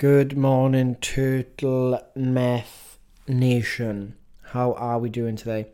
Good 0.00 0.34
morning, 0.34 0.94
Turtle 0.94 2.00
Meth 2.14 2.96
Nation. 3.28 4.16
How 4.44 4.72
are 4.72 4.98
we 4.98 5.10
doing 5.10 5.36
today? 5.36 5.66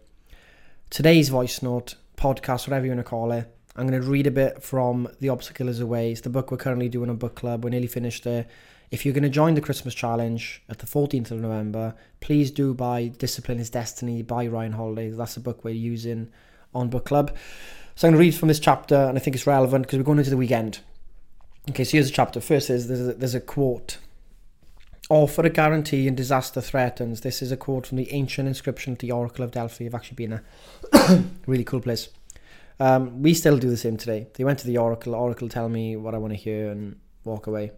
Today's 0.90 1.28
voice 1.28 1.62
note, 1.62 1.94
podcast, 2.16 2.66
whatever 2.66 2.86
you 2.86 2.90
want 2.90 3.06
to 3.06 3.08
call 3.08 3.30
it, 3.30 3.48
I'm 3.76 3.86
going 3.86 4.02
to 4.02 4.10
read 4.10 4.26
a 4.26 4.32
bit 4.32 4.64
from 4.64 5.06
The 5.20 5.28
Obstacle 5.28 5.68
is 5.68 5.78
Away. 5.78 6.10
It's 6.10 6.22
the 6.22 6.28
book 6.28 6.50
we're 6.50 6.56
currently 6.56 6.88
doing 6.88 7.08
a 7.08 7.14
book 7.14 7.36
club. 7.36 7.62
We're 7.62 7.70
nearly 7.70 7.86
finished 7.86 8.26
it. 8.26 8.48
If 8.90 9.04
you're 9.04 9.14
going 9.14 9.22
to 9.22 9.28
join 9.28 9.54
the 9.54 9.60
Christmas 9.60 9.94
challenge 9.94 10.60
at 10.68 10.80
the 10.80 10.86
14th 10.86 11.30
of 11.30 11.38
November, 11.38 11.94
please 12.18 12.50
do 12.50 12.74
buy 12.74 13.06
Discipline 13.06 13.60
is 13.60 13.70
Destiny 13.70 14.22
by 14.22 14.48
Ryan 14.48 14.72
Holiday. 14.72 15.10
That's 15.10 15.34
the 15.34 15.40
book 15.40 15.62
we're 15.62 15.70
using 15.70 16.32
on 16.74 16.88
book 16.88 17.04
club. 17.04 17.36
So 17.94 18.08
I'm 18.08 18.14
going 18.14 18.20
to 18.20 18.26
read 18.26 18.34
from 18.34 18.48
this 18.48 18.58
chapter, 18.58 18.96
and 18.96 19.16
I 19.16 19.20
think 19.20 19.36
it's 19.36 19.46
relevant 19.46 19.86
because 19.86 20.00
we're 20.00 20.04
going 20.04 20.18
into 20.18 20.30
the 20.30 20.36
weekend. 20.36 20.80
Okay, 21.70 21.84
so 21.84 21.92
here's 21.92 22.08
the 22.08 22.12
chapter. 22.12 22.40
First 22.40 22.70
is 22.70 22.88
there's 22.88 23.06
a, 23.06 23.12
there's 23.12 23.36
a 23.36 23.40
quote. 23.40 23.98
Offer 25.08 25.46
a 25.46 25.50
guarantee 25.50 26.08
and 26.08 26.16
disaster 26.16 26.60
threatens. 26.60 27.20
This 27.20 27.40
is 27.40 27.52
a 27.52 27.56
quote 27.56 27.86
from 27.86 27.96
the 27.96 28.12
ancient 28.12 28.48
inscription 28.48 28.94
at 28.94 28.98
the 28.98 29.12
Oracle 29.12 29.44
of 29.44 29.52
Delphi. 29.52 29.84
I've 29.86 29.94
actually 29.94 30.16
been 30.16 30.32
a 30.32 30.42
really 31.46 31.62
cool 31.62 31.80
place. 31.80 32.08
Um, 32.80 33.22
we 33.22 33.32
still 33.32 33.56
do 33.56 33.70
the 33.70 33.76
same 33.76 33.96
today. 33.96 34.26
They 34.34 34.42
went 34.42 34.58
to 34.60 34.66
the 34.66 34.78
Oracle. 34.78 35.14
Oracle 35.14 35.48
tell 35.48 35.68
me 35.68 35.94
what 35.94 36.14
I 36.14 36.18
want 36.18 36.32
to 36.32 36.38
hear 36.38 36.70
and 36.70 36.98
walk 37.24 37.46
away. 37.46 37.70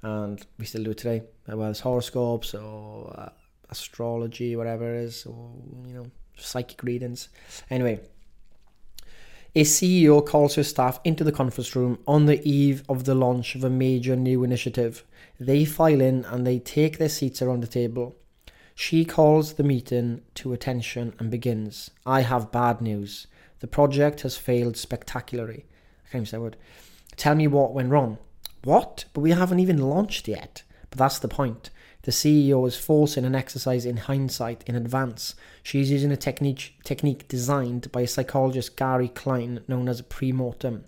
And 0.00 0.44
we 0.58 0.64
still 0.64 0.82
do 0.82 0.92
it 0.92 0.98
today. 0.98 1.22
Whether 1.44 1.70
it's 1.70 1.80
horoscopes 1.80 2.54
or 2.54 3.14
uh, 3.18 3.28
astrology, 3.68 4.56
whatever 4.56 4.94
it 4.94 5.04
is, 5.04 5.26
or, 5.26 5.50
you 5.86 5.92
know, 5.92 6.06
psychic 6.36 6.82
readings. 6.82 7.28
Anyway, 7.68 8.00
a 9.54 9.64
CEO 9.64 10.24
calls 10.24 10.54
her 10.54 10.62
staff 10.62 10.98
into 11.04 11.24
the 11.24 11.32
conference 11.32 11.76
room 11.76 11.98
on 12.06 12.24
the 12.24 12.42
eve 12.48 12.82
of 12.88 13.04
the 13.04 13.14
launch 13.14 13.54
of 13.54 13.62
a 13.62 13.68
major 13.70 14.16
new 14.16 14.42
initiative. 14.42 15.04
They 15.38 15.66
file 15.66 16.00
in 16.00 16.24
and 16.24 16.46
they 16.46 16.58
take 16.58 16.96
their 16.96 17.10
seats 17.10 17.42
around 17.42 17.60
the 17.60 17.66
table. 17.66 18.16
She 18.74 19.04
calls 19.04 19.54
the 19.54 19.62
meeting 19.62 20.22
to 20.36 20.54
attention 20.54 21.12
and 21.18 21.30
begins. 21.30 21.90
I 22.06 22.22
have 22.22 22.50
bad 22.50 22.80
news. 22.80 23.26
The 23.60 23.66
project 23.66 24.22
has 24.22 24.38
failed 24.38 24.78
spectacularly. 24.78 25.66
I 26.06 26.10
can't 26.10 26.14
even 26.22 26.26
say 26.26 26.36
a 26.38 26.40
word. 26.40 26.56
Tell 27.16 27.34
me 27.34 27.46
what 27.46 27.74
went 27.74 27.90
wrong. 27.90 28.16
What? 28.64 29.04
But 29.12 29.20
we 29.20 29.32
haven't 29.32 29.60
even 29.60 29.76
launched 29.76 30.28
yet. 30.28 30.62
But 30.88 30.98
that's 30.98 31.18
the 31.18 31.28
point. 31.28 31.68
The 32.02 32.10
CEO 32.10 32.66
is 32.66 32.76
forcing 32.76 33.24
an 33.24 33.36
exercise 33.36 33.86
in 33.86 33.96
hindsight 33.96 34.64
in 34.66 34.74
advance. 34.74 35.36
She's 35.62 35.90
using 35.90 36.10
a 36.10 36.16
technique, 36.16 36.74
technique 36.82 37.28
designed 37.28 37.92
by 37.92 38.06
psychologist 38.06 38.76
Gary 38.76 39.08
Klein 39.08 39.60
known 39.68 39.88
as 39.88 40.00
a 40.00 40.04
pre-mortem. 40.04 40.84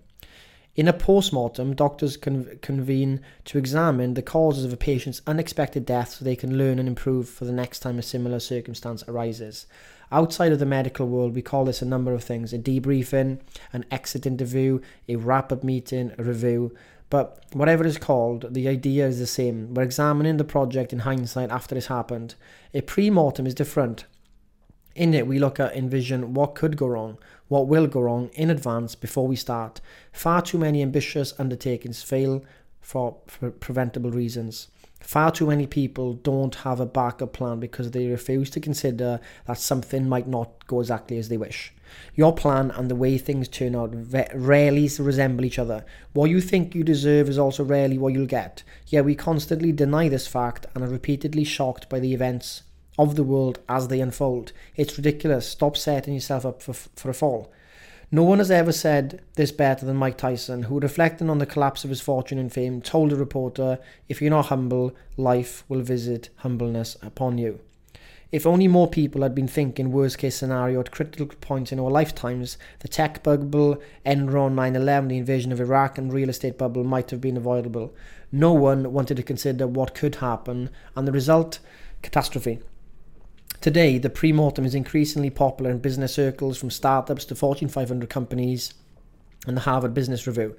In 0.75 0.89
a 0.89 0.93
post-mortem, 0.93 1.73
doctors 1.73 2.17
con- 2.17 2.59
convene 2.61 3.21
to 3.45 3.57
examine 3.57 4.13
the 4.13 4.21
causes 4.21 4.65
of 4.65 4.73
a 4.73 4.77
patient's 4.77 5.21
unexpected 5.25 5.85
death 5.85 6.15
so 6.15 6.25
they 6.25 6.35
can 6.35 6.57
learn 6.57 6.79
and 6.79 6.87
improve 6.87 7.29
for 7.29 7.45
the 7.45 7.53
next 7.53 7.79
time 7.79 7.97
a 7.97 8.01
similar 8.01 8.41
circumstance 8.41 9.01
arises. 9.07 9.67
Outside 10.11 10.51
of 10.51 10.59
the 10.59 10.65
medical 10.65 11.07
world, 11.07 11.33
we 11.33 11.41
call 11.41 11.63
this 11.63 11.81
a 11.81 11.85
number 11.85 12.13
of 12.13 12.25
things 12.25 12.51
a 12.51 12.59
debriefing, 12.59 13.39
an 13.71 13.85
exit 13.89 14.25
interview, 14.25 14.81
a 15.07 15.15
wrap 15.15 15.53
up 15.53 15.63
meeting, 15.63 16.11
a 16.17 16.23
review. 16.23 16.75
But 17.09 17.45
whatever 17.53 17.85
it's 17.85 17.97
called, 17.97 18.53
the 18.53 18.67
idea 18.67 19.07
is 19.07 19.19
the 19.19 19.27
same. 19.27 19.73
We're 19.73 19.83
examining 19.83 20.37
the 20.37 20.43
project 20.43 20.91
in 20.91 20.99
hindsight 20.99 21.51
after 21.51 21.75
it's 21.75 21.87
happened. 21.87 22.35
A 22.73 22.81
pre 22.81 23.09
mortem 23.09 23.45
is 23.45 23.53
different. 23.53 24.05
In 24.95 25.13
it, 25.13 25.27
we 25.27 25.39
look 25.39 25.59
at 25.59 25.75
envision 25.75 26.33
what 26.33 26.55
could 26.55 26.77
go 26.77 26.87
wrong, 26.87 27.17
what 27.47 27.67
will 27.67 27.85
go 27.85 28.01
wrong 28.01 28.29
in 28.33 28.49
advance 28.49 28.95
before 28.95 29.27
we 29.27 29.35
start. 29.35 29.81
Far 30.13 30.41
too 30.41 30.57
many 30.57 30.81
ambitious 30.81 31.33
undertakings 31.37 32.01
fail 32.01 32.43
for, 32.79 33.17
for 33.27 33.51
preventable 33.51 34.11
reasons. 34.11 34.69
Far 35.05 35.29
too 35.29 35.45
many 35.45 35.67
people 35.67 36.13
don't 36.13 36.55
have 36.55 36.79
a 36.79 36.85
backup 36.85 37.33
plan 37.33 37.59
because 37.59 37.91
they 37.91 38.07
refuse 38.07 38.49
to 38.49 38.59
consider 38.59 39.19
that 39.45 39.59
something 39.59 40.09
might 40.09 40.27
not 40.27 40.65
go 40.65 40.79
exactly 40.79 41.19
as 41.19 41.29
they 41.29 41.37
wish. 41.37 41.71
Your 42.15 42.33
plan 42.33 42.71
and 42.71 42.89
the 42.89 42.95
way 42.95 43.19
things 43.19 43.47
turn 43.47 43.75
out 43.75 43.93
rarely 44.33 44.89
resemble 44.97 45.45
each 45.45 45.59
other. 45.59 45.85
What 46.13 46.31
you 46.31 46.41
think 46.41 46.73
you 46.73 46.83
deserve 46.83 47.29
is 47.29 47.37
also 47.37 47.63
rarely 47.63 47.99
what 47.99 48.13
you'll 48.13 48.25
get. 48.25 48.63
Yet 48.87 49.05
we 49.05 49.13
constantly 49.13 49.71
deny 49.71 50.09
this 50.09 50.25
fact 50.25 50.65
and 50.73 50.83
are 50.83 50.87
repeatedly 50.89 51.43
shocked 51.43 51.87
by 51.87 51.99
the 51.99 52.13
events 52.15 52.63
of 52.97 53.15
the 53.15 53.23
world 53.23 53.59
as 53.69 53.89
they 53.89 54.01
unfold. 54.01 54.53
It's 54.75 54.97
ridiculous. 54.97 55.47
Stop 55.47 55.77
setting 55.77 56.15
yourself 56.15 56.47
up 56.47 56.63
for, 56.63 56.73
for 56.73 57.11
a 57.11 57.13
fall. 57.13 57.53
No 58.11 58.23
one 58.23 58.37
has 58.37 58.51
ever 58.51 58.71
said 58.71 59.21
this 59.33 59.51
better 59.51 59.85
than 59.85 59.97
Mike 59.97 60.17
Tyson, 60.17 60.63
who, 60.63 60.79
reflecting 60.79 61.29
on 61.29 61.39
the 61.39 61.45
collapse 61.45 61.83
of 61.83 61.89
his 61.89 62.01
fortune 62.01 62.37
and 62.37 62.53
fame, 62.53 62.81
told 62.81 63.11
a 63.11 63.15
reporter, 63.15 63.79
If 64.07 64.21
you're 64.21 64.29
not 64.29 64.47
humble, 64.47 64.95
life 65.17 65.63
will 65.67 65.81
visit 65.81 66.29
humbleness 66.37 66.97
upon 67.01 67.39
you. 67.39 67.59
If 68.31 68.45
only 68.45 68.67
more 68.67 68.87
people 68.87 69.21
had 69.21 69.33
been 69.33 69.47
thinking 69.47 69.91
worst 69.91 70.17
case 70.17 70.35
scenario 70.35 70.79
at 70.81 70.91
critical 70.91 71.27
points 71.27 71.71
in 71.71 71.79
our 71.79 71.89
lifetimes, 71.89 72.57
the 72.79 72.87
tech 72.87 73.23
bubble, 73.23 73.81
Enron 74.05 74.53
9 74.53 74.75
11, 74.75 75.07
the 75.07 75.17
invasion 75.17 75.51
of 75.51 75.59
Iraq, 75.59 75.97
and 75.97 76.13
real 76.13 76.29
estate 76.29 76.57
bubble 76.57 76.83
might 76.83 77.11
have 77.11 77.21
been 77.21 77.37
avoidable. 77.37 77.93
No 78.31 78.53
one 78.53 78.93
wanted 78.93 79.17
to 79.17 79.23
consider 79.23 79.65
what 79.65 79.95
could 79.95 80.15
happen, 80.15 80.69
and 80.95 81.07
the 81.07 81.11
result 81.11 81.59
catastrophe. 82.01 82.59
Today, 83.65 83.97
the 83.97 84.11
pre-mortem 84.11 84.63
is 84.63 84.75
increasingly 84.75 85.31
popular 85.31 85.71
in 85.71 85.79
business 85.79 86.13
circles 86.13 86.55
from 86.59 86.69
startups 86.69 87.25
to 87.25 87.33
Fortune 87.33 87.67
500 87.67 88.07
companies 88.11 88.75
and 89.47 89.57
the 89.57 89.61
Harvard 89.61 89.91
Business 89.91 90.27
Review. 90.27 90.55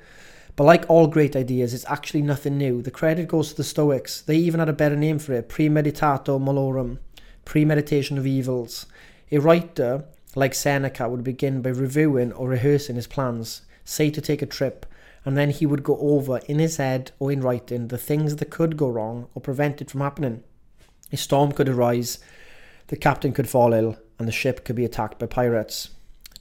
But 0.56 0.64
like 0.64 0.84
all 0.88 1.06
great 1.06 1.36
ideas, 1.36 1.72
it's 1.72 1.86
actually 1.86 2.22
nothing 2.22 2.58
new. 2.58 2.82
The 2.82 2.90
credit 2.90 3.28
goes 3.28 3.50
to 3.50 3.56
the 3.56 3.62
Stoics. 3.62 4.22
They 4.22 4.34
even 4.38 4.58
had 4.58 4.68
a 4.68 4.72
better 4.72 4.96
name 4.96 5.20
for 5.20 5.34
it, 5.34 5.48
premeditato 5.48 6.40
malorum, 6.40 6.98
premeditation 7.44 8.18
of 8.18 8.26
evils. 8.26 8.86
A 9.30 9.38
writer 9.38 10.04
like 10.34 10.52
Seneca 10.52 11.08
would 11.08 11.22
begin 11.22 11.62
by 11.62 11.70
reviewing 11.70 12.32
or 12.32 12.48
rehearsing 12.48 12.96
his 12.96 13.06
plans, 13.06 13.62
say 13.84 14.10
to 14.10 14.20
take 14.20 14.42
a 14.42 14.46
trip, 14.46 14.84
and 15.24 15.36
then 15.36 15.50
he 15.50 15.64
would 15.64 15.84
go 15.84 15.96
over 15.98 16.38
in 16.46 16.58
his 16.58 16.78
head 16.78 17.12
or 17.20 17.30
in 17.30 17.40
writing 17.40 17.86
the 17.86 17.98
things 17.98 18.34
that 18.34 18.50
could 18.50 18.76
go 18.76 18.88
wrong 18.88 19.28
or 19.32 19.40
prevent 19.40 19.80
it 19.80 19.92
from 19.92 20.00
happening. 20.00 20.42
A 21.12 21.16
storm 21.16 21.52
could 21.52 21.68
arise, 21.68 22.18
the 22.88 22.96
captain 22.96 23.32
could 23.32 23.48
fall 23.48 23.72
ill 23.72 23.96
and 24.18 24.26
the 24.26 24.32
ship 24.32 24.64
could 24.64 24.76
be 24.76 24.84
attacked 24.84 25.18
by 25.18 25.26
pirates. 25.26 25.90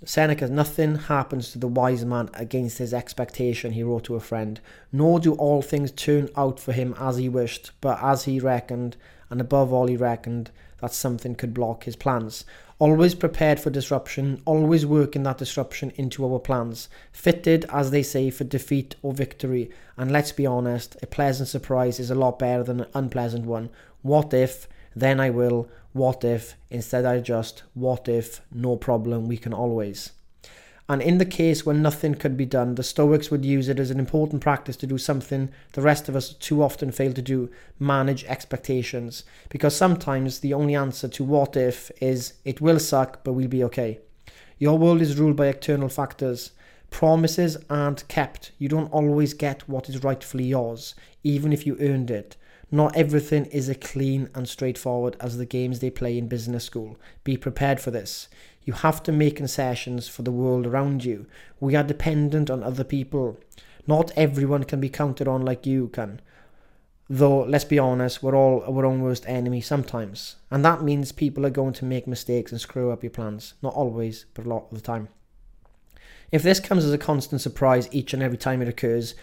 Seneca, 0.03 0.47
nothing 0.47 0.95
happens 0.95 1.51
to 1.51 1.57
the 1.57 1.67
wise 1.67 2.05
man 2.05 2.29
against 2.33 2.77
his 2.77 2.93
expectation, 2.93 3.71
he 3.71 3.83
wrote 3.83 4.03
to 4.03 4.15
a 4.15 4.19
friend, 4.19 4.59
nor 4.91 5.19
do 5.19 5.33
all 5.33 5.61
things 5.61 5.91
turn 5.91 6.29
out 6.35 6.59
for 6.59 6.73
him 6.73 6.93
as 6.99 7.17
he 7.17 7.29
wished, 7.29 7.71
but 7.81 8.01
as 8.03 8.25
he 8.25 8.39
reckoned, 8.39 8.97
and 9.29 9.41
above 9.41 9.73
all, 9.73 9.87
he 9.87 9.97
reckoned 9.97 10.51
that 10.81 10.93
something 10.93 11.33
could 11.33 11.53
block 11.53 11.85
his 11.85 11.95
plans. 11.95 12.45
Always 12.77 13.15
prepared 13.15 13.59
for 13.59 13.69
disruption, 13.69 14.41
always 14.45 14.85
working 14.85 15.23
that 15.23 15.37
disruption 15.37 15.91
into 15.95 16.25
our 16.25 16.39
plans, 16.39 16.89
fitted, 17.11 17.65
as 17.69 17.89
they 17.89 18.03
say, 18.03 18.29
for 18.29 18.43
defeat 18.43 18.95
or 19.01 19.13
victory. 19.13 19.71
And 19.97 20.11
let's 20.11 20.33
be 20.33 20.45
honest, 20.45 20.97
a 21.01 21.07
pleasant 21.07 21.47
surprise 21.47 21.99
is 21.99 22.11
a 22.11 22.15
lot 22.15 22.37
better 22.37 22.63
than 22.63 22.81
an 22.81 22.87
unpleasant 22.93 23.45
one. 23.45 23.69
What 24.01 24.33
if? 24.33 24.67
Then 24.95 25.19
I 25.19 25.29
will 25.29 25.67
what 25.93 26.23
if, 26.23 26.55
instead 26.69 27.05
I 27.05 27.19
just, 27.19 27.63
what 27.73 28.09
if, 28.09 28.41
no 28.51 28.75
problem, 28.75 29.27
we 29.27 29.37
can 29.37 29.53
always. 29.53 30.11
And 30.87 31.01
in 31.01 31.17
the 31.17 31.25
case 31.25 31.65
when 31.65 31.81
nothing 31.81 32.15
could 32.15 32.37
be 32.37 32.45
done, 32.45 32.75
the 32.75 32.83
Stoics 32.83 33.31
would 33.31 33.43
use 33.43 33.69
it 33.69 33.79
as 33.79 33.91
an 33.91 33.99
important 33.99 34.41
practice 34.41 34.75
to 34.77 34.87
do 34.87 34.97
something 34.97 35.49
the 35.71 35.81
rest 35.81 36.07
of 36.07 36.15
us 36.15 36.33
too 36.33 36.61
often 36.61 36.91
fail 36.91 37.13
to 37.13 37.21
do 37.21 37.49
manage 37.79 38.23
expectations. 38.25 39.23
Because 39.49 39.75
sometimes 39.75 40.39
the 40.39 40.53
only 40.53 40.75
answer 40.75 41.07
to 41.07 41.23
what 41.23 41.55
if 41.55 41.91
is 42.01 42.33
it 42.43 42.61
will 42.61 42.79
suck, 42.79 43.23
but 43.23 43.33
we'll 43.33 43.47
be 43.47 43.63
okay. 43.63 43.99
Your 44.59 44.77
world 44.77 45.01
is 45.01 45.17
ruled 45.17 45.37
by 45.37 45.47
external 45.47 45.89
factors. 45.89 46.51
Promises 46.91 47.57
aren't 47.69 48.07
kept. 48.07 48.51
You 48.59 48.69
don't 48.69 48.91
always 48.91 49.33
get 49.33 49.67
what 49.67 49.89
is 49.89 50.03
rightfully 50.03 50.45
yours, 50.45 50.93
even 51.23 51.51
if 51.51 51.65
you 51.65 51.77
earned 51.79 52.11
it. 52.11 52.37
Not 52.71 52.95
everything 52.95 53.45
is 53.45 53.69
as 53.69 53.77
clean 53.77 54.29
and 54.33 54.49
straightforward 54.49 55.15
as 55.19 55.37
the 55.37 55.45
games 55.45 55.79
they 55.79 55.89
play 55.89 56.17
in 56.17 56.27
business 56.27 56.63
school. 56.63 56.97
Be 57.23 57.37
prepared 57.37 57.79
for 57.79 57.91
this. 57.91 58.27
You 58.63 58.73
have 58.73 59.03
to 59.03 59.11
make 59.11 59.35
concessions 59.35 60.07
for 60.07 60.23
the 60.23 60.31
world 60.31 60.65
around 60.65 61.05
you. 61.05 61.27
We 61.59 61.75
are 61.75 61.83
dependent 61.83 62.49
on 62.49 62.63
other 62.63 62.83
people. 62.83 63.37
Not 63.85 64.11
everyone 64.15 64.63
can 64.63 64.81
be 64.81 64.89
counted 64.89 65.27
on 65.27 65.43
like 65.43 65.65
you 65.67 65.89
can. 65.89 66.19
Though, 67.07 67.43
let's 67.43 67.65
be 67.65 67.77
honest, 67.77 68.23
we're 68.23 68.35
all 68.35 68.63
our 68.67 68.83
own 68.83 69.01
worst 69.01 69.25
enemy 69.27 69.61
sometimes. 69.61 70.37
And 70.49 70.65
that 70.65 70.81
means 70.81 71.11
people 71.11 71.45
are 71.45 71.51
going 71.51 71.73
to 71.73 71.85
make 71.85 72.07
mistakes 72.07 72.51
and 72.51 72.59
screw 72.59 72.89
up 72.89 73.03
your 73.03 73.11
plans. 73.11 73.53
Not 73.61 73.75
always, 73.75 74.25
but 74.33 74.45
a 74.45 74.49
lot 74.49 74.67
of 74.71 74.77
the 74.77 74.83
time. 74.83 75.09
If 76.31 76.41
this 76.41 76.59
comes 76.59 76.83
as 76.83 76.91
a 76.91 76.97
constant 76.97 77.41
surprise 77.41 77.87
each 77.91 78.13
and 78.13 78.23
every 78.23 78.39
time 78.39 78.63
it 78.63 78.67
occurs, 78.67 79.13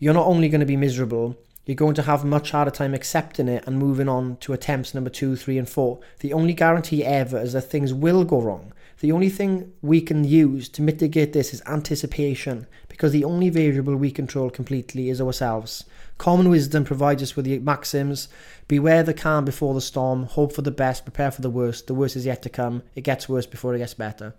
you're 0.00 0.14
not 0.14 0.26
only 0.26 0.48
going 0.48 0.60
to 0.60 0.66
be 0.66 0.76
miserable, 0.76 1.36
you're 1.68 1.74
going 1.74 1.94
to 1.94 2.02
have 2.02 2.24
much 2.24 2.52
harder 2.52 2.70
time 2.70 2.94
accepting 2.94 3.46
it 3.46 3.62
and 3.66 3.78
moving 3.78 4.08
on 4.08 4.38
to 4.38 4.54
attempts 4.54 4.94
number 4.94 5.10
two, 5.10 5.36
three, 5.36 5.58
and 5.58 5.68
four. 5.68 6.00
The 6.20 6.32
only 6.32 6.54
guarantee 6.54 7.04
ever 7.04 7.38
is 7.38 7.52
that 7.52 7.60
things 7.60 7.92
will 7.92 8.24
go 8.24 8.40
wrong. 8.40 8.72
The 9.00 9.12
only 9.12 9.28
thing 9.28 9.74
we 9.82 10.00
can 10.00 10.24
use 10.24 10.70
to 10.70 10.82
mitigate 10.82 11.34
this 11.34 11.52
is 11.52 11.60
anticipation, 11.66 12.66
because 12.88 13.12
the 13.12 13.22
only 13.22 13.50
variable 13.50 13.96
we 13.96 14.10
control 14.10 14.48
completely 14.48 15.10
is 15.10 15.20
ourselves. 15.20 15.84
Common 16.16 16.48
wisdom 16.48 16.84
provides 16.84 17.22
us 17.22 17.36
with 17.36 17.44
the 17.44 17.58
maxims 17.58 18.28
beware 18.66 19.02
the 19.02 19.12
calm 19.12 19.44
before 19.44 19.74
the 19.74 19.82
storm, 19.82 20.24
hope 20.24 20.54
for 20.54 20.62
the 20.62 20.70
best, 20.70 21.04
prepare 21.04 21.30
for 21.30 21.42
the 21.42 21.50
worst. 21.50 21.86
The 21.86 21.92
worst 21.92 22.16
is 22.16 22.24
yet 22.24 22.40
to 22.44 22.48
come. 22.48 22.82
It 22.96 23.02
gets 23.02 23.28
worse 23.28 23.44
before 23.44 23.74
it 23.74 23.78
gets 23.78 23.92
better. 23.92 24.34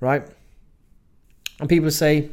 Right? 0.00 0.28
And 1.60 1.68
people 1.68 1.90
say, 1.90 2.28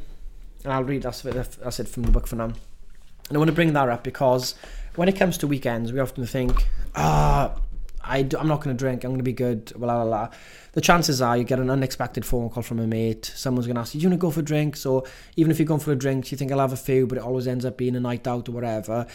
and 0.64 0.74
I'll 0.74 0.84
read 0.84 1.04
that's, 1.04 1.22
that's 1.22 1.80
it 1.80 1.88
from 1.88 2.04
the 2.04 2.12
book 2.12 2.28
for 2.28 2.36
now. 2.36 2.46
And 2.46 3.36
I 3.36 3.38
want 3.38 3.50
to 3.50 3.56
bring 3.56 3.74
that 3.74 3.90
up 3.90 4.04
because 4.04 4.56
when 4.96 5.08
it 5.08 5.16
comes 5.16 5.38
to 5.40 5.48
weekends, 5.48 5.94
we 5.94 6.00
often 6.00 6.26
think, 6.26 6.68
ah, 6.96 7.54
oh, 7.56 7.62
I 8.02 8.20
am 8.20 8.48
not 8.48 8.62
going 8.62 8.76
to 8.76 8.80
drink. 8.80 9.04
I'm 9.04 9.12
going 9.12 9.20
to 9.20 9.24
be 9.24 9.34
good. 9.34 9.66
Blah, 9.76 10.04
blah, 10.04 10.06
blah. 10.06 10.30
The 10.72 10.82
chances 10.82 11.22
are 11.22 11.38
you 11.38 11.44
get 11.44 11.60
an 11.60 11.70
unexpected 11.70 12.26
phone 12.26 12.50
call 12.50 12.64
from 12.64 12.80
a 12.80 12.88
mate. 12.88 13.32
Someone's 13.36 13.68
going 13.68 13.76
to 13.76 13.82
ask 13.82 13.94
you, 13.94 14.00
do 14.00 14.04
you 14.04 14.10
want 14.10 14.20
to 14.20 14.22
go 14.22 14.32
for 14.32 14.42
drinks? 14.42 14.86
Or 14.86 15.04
even 15.36 15.52
if 15.52 15.60
you're 15.60 15.68
going 15.68 15.80
for 15.80 15.92
a 15.92 15.96
drink, 15.96 16.32
you 16.32 16.38
think 16.38 16.52
I'll 16.52 16.60
have 16.60 16.74
a 16.74 16.78
few, 16.78 17.06
but 17.06 17.18
it 17.18 17.24
always 17.24 17.48
ends 17.48 17.66
up 17.66 17.78
being 17.78 17.96
a 17.96 18.00
night 18.00 18.28
out 18.28 18.50
or 18.50 18.52
whatever. 18.52 19.06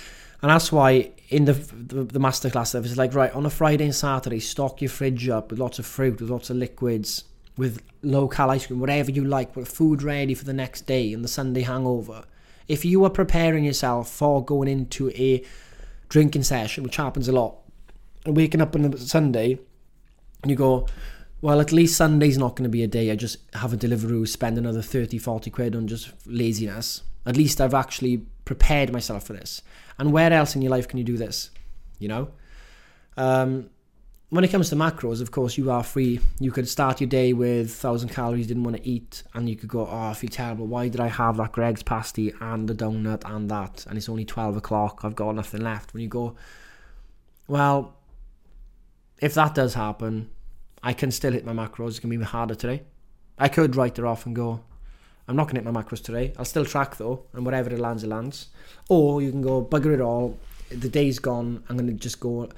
And 0.43 0.51
that's 0.51 0.71
why 0.71 1.11
in 1.29 1.47
the, 1.47 1.55
the, 1.55 2.05
the 2.05 2.21
masterclass 2.21 2.75
it's 2.75 2.97
like, 2.97 3.15
right, 3.15 3.33
on 3.33 3.47
a 3.47 3.51
Friday 3.51 3.85
and 3.85 3.95
Saturday, 3.95 4.41
stock 4.41 4.81
your 4.81 4.91
fridge 4.91 5.29
up 5.29 5.51
with 5.51 5.59
lots 5.59 5.79
of 5.79 5.87
fruit, 5.87 6.21
with 6.21 6.31
lots 6.31 6.51
of 6.51 6.57
liquids, 6.57 7.25
with 7.57 7.83
local 8.03 8.51
ice 8.51 8.67
cream, 8.67 8.81
whatever 8.81 9.11
you 9.11 9.25
like, 9.25 9.55
with 9.55 9.69
food 9.69 10.03
ready 10.03 10.35
for 10.35 10.45
the 10.45 10.53
next 10.53 10.83
day 10.83 11.13
and 11.13 11.25
the 11.25 11.29
Sunday 11.29 11.63
hangover. 11.63 12.25
If 12.67 12.85
you 12.85 13.05
are 13.05 13.11
preparing 13.11 13.65
yourself 13.65 14.11
for 14.11 14.45
going 14.45 14.69
into 14.69 15.11
a 15.11 15.45
drinking 16.09 16.45
session, 16.45 16.83
which 16.83 16.97
happens 16.97 17.29
a 17.29 17.33
lot, 17.33 17.57
and 18.25 18.37
waking 18.37 18.61
up 18.61 18.75
on 18.75 18.85
a 18.87 18.99
Sunday 18.99 19.59
and 20.43 20.51
you 20.51 20.57
go, 20.57 20.87
well, 21.41 21.61
at 21.61 21.73
least 21.73 21.97
Sunday's 21.97 22.39
not 22.39 22.57
going 22.57 22.65
to 22.65 22.71
be 22.71 22.83
a 22.83 22.87
day 22.87 23.11
I 23.11 23.17
just 23.17 23.39
have 23.55 23.73
a 23.73 23.77
Deliveroo, 23.77 24.27
spend 24.27 24.57
another 24.57 24.83
30, 24.83 25.19
40 25.19 25.51
quid 25.51 25.77
on 25.77 25.87
just 25.87 26.11
laziness. 26.27 27.03
At 27.27 27.37
least 27.37 27.61
I've 27.61 27.75
actually 27.75 28.25
prepared 28.45 28.93
myself 28.93 29.27
for 29.27 29.35
this. 29.35 29.63
And 29.99 30.13
where 30.13 30.33
else 30.33 30.57
in 30.57 30.63
your 30.63 30.71
life 30.71 30.89
can 30.89 30.99
you 30.99 31.05
do 31.05 31.17
this? 31.17 31.51
You 31.99 32.09
know? 32.09 32.29
Um, 33.17 33.71
when 34.31 34.45
it 34.45 34.49
comes 34.49 34.71
to 34.71 34.77
macros, 34.77 35.21
of 35.21 35.31
course, 35.31 35.57
you 35.59 35.71
are 35.71 35.83
free. 35.83 36.21
You 36.41 36.51
could 36.51 36.69
start 36.69 37.01
your 37.01 37.09
day 37.09 37.33
with 37.33 37.69
1,000 37.69 38.09
calories 38.09 38.47
didn't 38.47 38.65
want 38.65 38.77
to 38.77 38.89
eat, 38.89 39.23
and 39.35 39.49
you 39.49 39.57
could 39.57 39.69
go, 39.69 39.87
Oh, 39.87 40.09
I 40.09 40.15
feel 40.15 40.31
terrible. 40.31 40.67
Why 40.67 40.89
did 40.89 41.01
I 41.01 41.09
have 41.09 41.37
that 41.37 41.53
Greggs 41.53 41.83
pasty 41.83 42.33
and 42.41 42.69
the 42.69 42.75
donut 42.75 43.23
and 43.25 43.51
that? 43.51 43.87
And 43.87 43.97
it's 43.97 44.09
only 44.09 44.25
12 44.25 44.57
o'clock. 44.57 45.01
I've 45.05 45.15
got 45.15 45.35
nothing 45.35 45.63
left. 45.63 45.93
When 45.93 46.03
you 46.03 46.09
go, 46.09 46.37
Well, 47.49 47.97
if 49.21 49.35
that 49.35 49.55
does 49.55 49.75
happen, 49.75 50.31
I 50.83 50.93
can 50.93 51.11
still 51.11 51.33
hit 51.33 51.45
my 51.45 51.53
macros. 51.53 51.89
It's 51.91 51.99
going 52.01 52.13
to 52.13 52.19
be 52.19 52.25
harder 52.25 52.55
today. 52.55 52.83
I 53.39 53.49
could 53.49 53.77
write 53.77 53.99
it 53.99 54.05
off 54.05 54.27
and 54.27 54.35
go, 54.35 54.61
I'm 55.27 55.37
not 55.37 55.45
going 55.45 55.57
to 55.57 55.63
hit 55.63 55.73
my 55.73 55.83
macros 55.83 56.03
today. 56.03 56.33
I'll 56.39 56.45
still 56.45 56.65
track 56.65 56.97
though, 56.97 57.25
and 57.33 57.45
whatever 57.45 57.71
it 57.71 57.79
lands, 57.79 58.05
it 58.05 58.09
lands. 58.09 58.49
Or 58.89 59.23
you 59.23 59.31
can 59.31 59.43
go, 59.43 59.65
bugger 59.65 59.95
it 59.95 60.01
all. 60.01 60.39
The 60.71 60.89
day's 60.89 61.19
gone. 61.19 61.63
I'm 61.69 61.77
going 61.77 61.87
to 61.87 61.95
just 61.95 62.21
go 62.21 62.49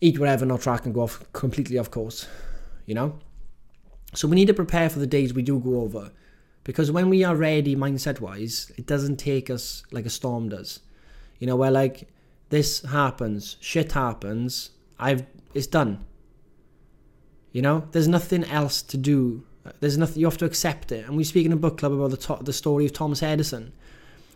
eat 0.00 0.18
whatever, 0.18 0.46
not 0.46 0.60
track, 0.60 0.84
and 0.84 0.94
go 0.94 1.02
off 1.02 1.24
completely 1.32 1.78
off 1.78 1.90
course. 1.90 2.26
You 2.86 2.94
know? 2.94 3.18
So 4.14 4.28
we 4.28 4.36
need 4.36 4.46
to 4.46 4.54
prepare 4.54 4.88
for 4.88 4.98
the 4.98 5.06
days 5.06 5.34
we 5.34 5.42
do 5.42 5.58
go 5.58 5.80
over. 5.80 6.10
Because 6.64 6.90
when 6.90 7.08
we 7.08 7.24
are 7.24 7.34
ready 7.34 7.74
mindset 7.76 8.20
wise, 8.20 8.70
it 8.76 8.86
doesn't 8.86 9.16
take 9.16 9.48
us 9.48 9.82
like 9.90 10.06
a 10.06 10.10
storm 10.10 10.48
does. 10.48 10.80
You 11.38 11.46
know, 11.46 11.56
where 11.56 11.70
like 11.70 12.08
this 12.50 12.82
happens, 12.82 13.56
shit 13.60 13.92
happens, 13.92 14.70
I've 14.98 15.24
it's 15.54 15.66
done. 15.66 16.04
You 17.52 17.62
know, 17.62 17.88
there's 17.92 18.08
nothing 18.08 18.44
else 18.44 18.82
to 18.82 18.96
do. 18.96 19.44
There's 19.80 19.96
nothing 19.96 20.20
you 20.20 20.26
have 20.26 20.38
to 20.38 20.44
accept 20.44 20.92
it. 20.92 21.06
And 21.06 21.16
we 21.16 21.24
speak 21.24 21.46
in 21.46 21.52
a 21.52 21.56
book 21.56 21.78
club 21.78 21.92
about 21.92 22.10
the 22.10 22.16
to- 22.18 22.42
the 22.42 22.52
story 22.52 22.84
of 22.84 22.92
Thomas 22.92 23.22
Edison, 23.22 23.72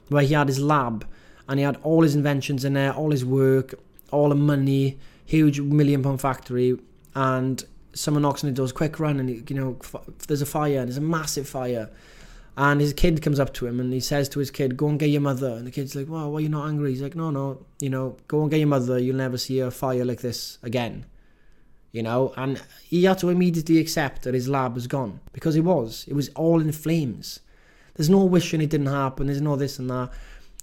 where 0.08 0.22
he 0.22 0.34
had 0.34 0.48
his 0.48 0.58
lab 0.58 1.06
and 1.48 1.58
he 1.58 1.64
had 1.64 1.76
all 1.82 2.02
his 2.02 2.14
inventions 2.14 2.64
in 2.64 2.74
there, 2.74 2.92
all 2.92 3.10
his 3.10 3.24
work, 3.24 3.74
all 4.10 4.28
the 4.28 4.34
money, 4.34 4.98
huge 5.24 5.60
million 5.60 6.02
pound 6.02 6.20
factory, 6.20 6.78
and 7.14 7.64
someone 7.94 8.22
knocks 8.22 8.42
on 8.42 8.50
the 8.50 8.56
doors, 8.56 8.72
quick 8.72 8.98
run, 8.98 9.20
and 9.20 9.50
you 9.50 9.56
know, 9.56 9.78
there's 10.26 10.42
a 10.42 10.46
fire, 10.46 10.78
and 10.78 10.88
there's 10.88 10.98
a 10.98 11.02
massive 11.02 11.48
fire. 11.48 11.90
And 12.56 12.80
his 12.80 12.92
kid 12.92 13.22
comes 13.22 13.40
up 13.40 13.54
to 13.54 13.66
him 13.66 13.80
and 13.80 13.92
he 13.92 14.00
says 14.00 14.28
to 14.30 14.38
his 14.38 14.50
kid, 14.50 14.76
Go 14.76 14.88
and 14.88 14.98
get 14.98 15.06
your 15.06 15.22
mother. 15.22 15.52
And 15.52 15.66
the 15.66 15.70
kid's 15.70 15.96
like, 15.96 16.08
Well, 16.08 16.30
why 16.30 16.38
are 16.38 16.40
you 16.42 16.50
not 16.50 16.68
angry? 16.68 16.90
He's 16.90 17.00
like, 17.00 17.14
No, 17.14 17.30
no, 17.30 17.64
you 17.80 17.88
know, 17.88 18.16
go 18.28 18.42
and 18.42 18.50
get 18.50 18.58
your 18.58 18.68
mother. 18.68 18.98
You'll 18.98 19.16
never 19.16 19.38
see 19.38 19.60
a 19.60 19.70
fire 19.70 20.04
like 20.04 20.20
this 20.20 20.58
again. 20.62 21.06
You 21.92 22.02
know, 22.02 22.32
and 22.36 22.60
he 22.84 23.04
had 23.04 23.18
to 23.18 23.28
immediately 23.28 23.78
accept 23.78 24.22
that 24.22 24.34
his 24.34 24.48
lab 24.48 24.74
was 24.74 24.86
gone 24.86 25.20
because 25.32 25.56
it 25.56 25.60
was. 25.60 26.04
It 26.08 26.14
was 26.14 26.28
all 26.30 26.60
in 26.60 26.72
flames. 26.72 27.40
There's 27.94 28.08
no 28.08 28.24
wishing 28.24 28.62
it 28.62 28.70
didn't 28.70 28.86
happen. 28.86 29.26
There's 29.26 29.42
no 29.42 29.56
this 29.56 29.78
and 29.78 29.90
that. 29.90 30.10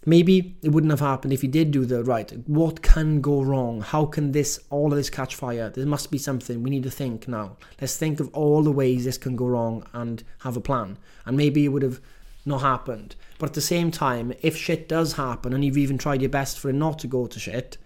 Maybe 0.10 0.58
it 0.64 0.70
wouldn't 0.70 0.90
have 0.90 1.02
happened 1.02 1.34
if 1.34 1.44
you 1.44 1.50
did 1.50 1.70
do 1.70 1.86
the 1.86 2.04
right. 2.04 2.32
What 2.48 2.82
can 2.82 3.22
go 3.22 3.44
wrong? 3.44 3.82
How 3.82 4.08
can 4.08 4.32
this, 4.32 4.60
all 4.72 4.92
of 4.92 4.98
this 4.98 5.12
catch 5.12 5.36
fire? 5.36 5.70
There 5.70 5.86
must 5.86 6.10
be 6.10 6.18
something. 6.18 6.64
We 6.64 6.72
need 6.72 6.82
to 6.82 6.90
think 6.90 7.28
now. 7.28 7.58
Let's 7.80 7.96
think 7.96 8.20
of 8.20 8.28
all 8.34 8.64
the 8.64 8.72
ways 8.72 9.06
this 9.06 9.20
can 9.20 9.36
go 9.36 9.46
wrong 9.46 9.86
and 9.94 10.24
have 10.40 10.58
a 10.58 10.62
plan. 10.62 10.98
And 11.28 11.38
maybe 11.38 11.64
it 11.64 11.68
would 11.68 11.84
have 11.84 12.02
not 12.44 12.62
happened. 12.62 13.16
But 13.38 13.50
at 13.50 13.54
the 13.54 13.62
same 13.62 13.92
time, 13.92 14.34
if 14.42 14.58
shit 14.58 14.90
does 14.90 15.14
happen 15.14 15.54
and 15.54 15.64
you've 15.64 15.78
even 15.78 16.00
tried 16.00 16.24
your 16.24 16.32
best 16.32 16.58
for 16.58 16.70
it 16.70 16.74
not 16.74 16.98
to 17.00 17.08
go 17.08 17.28
to 17.28 17.40
shit, 17.40 17.78